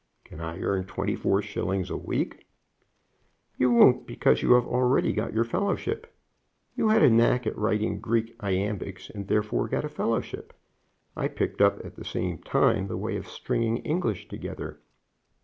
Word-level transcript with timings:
"Can 0.23 0.39
I 0.41 0.59
earn 0.61 0.85
twenty 0.85 1.15
four 1.15 1.43
shillings 1.43 1.91
a 1.91 1.95
week?" 1.95 2.47
"You 3.59 3.69
won't 3.69 4.07
because 4.07 4.41
you 4.41 4.53
have 4.53 4.65
already 4.65 5.13
got 5.13 5.31
your 5.31 5.43
fellowship. 5.43 6.11
You 6.75 6.89
had 6.89 7.03
a 7.03 7.09
knack 7.11 7.45
at 7.45 7.55
writing 7.55 7.99
Greek 7.99 8.35
iambics, 8.39 9.11
and 9.11 9.27
therefore 9.27 9.67
got 9.69 9.85
a 9.85 9.89
fellowship. 9.89 10.53
I 11.15 11.27
picked 11.27 11.61
up 11.61 11.85
at 11.85 11.97
the 11.97 12.03
same 12.03 12.39
time 12.39 12.87
the 12.87 12.97
way 12.97 13.15
of 13.15 13.27
stringing 13.27 13.77
English 13.85 14.27
together. 14.27 14.79